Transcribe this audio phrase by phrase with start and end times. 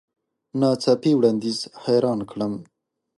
[0.59, 2.53] نا څاپي وړاندیز حیران کړم.